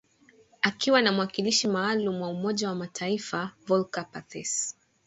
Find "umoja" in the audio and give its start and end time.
2.29-2.69